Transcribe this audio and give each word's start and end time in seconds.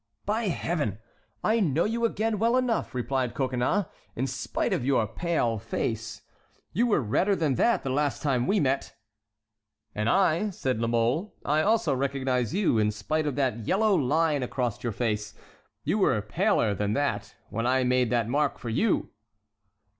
"By 0.25 0.45
Heaven! 0.45 0.97
I 1.43 1.59
know 1.59 1.85
you 1.85 2.05
again 2.05 2.39
well 2.39 2.57
enough," 2.57 2.95
replied 2.95 3.35
Coconnas, 3.35 3.85
"in 4.15 4.25
spite 4.25 4.73
of 4.73 4.83
your 4.83 5.05
pale 5.05 5.59
face. 5.59 6.23
You 6.73 6.87
were 6.87 7.01
redder 7.01 7.35
than 7.35 7.53
that 7.53 7.83
the 7.83 7.91
last 7.91 8.23
time 8.23 8.47
we 8.47 8.59
met!" 8.59 8.95
"And 9.93 10.09
I," 10.09 10.49
said 10.49 10.79
La 10.79 10.87
Mole, 10.87 11.35
"I 11.45 11.61
also 11.61 11.93
recognize 11.93 12.51
you, 12.51 12.79
in 12.79 12.89
spite 12.89 13.27
of 13.27 13.35
that 13.35 13.67
yellow 13.67 13.93
line 13.93 14.41
across 14.41 14.81
your 14.81 14.91
face. 14.91 15.35
You 15.83 15.99
were 15.99 16.19
paler 16.19 16.73
than 16.73 16.93
that 16.93 17.35
when 17.51 17.67
I 17.67 17.83
made 17.83 18.09
that 18.09 18.27
mark 18.27 18.57
for 18.57 18.69
you!" 18.69 19.11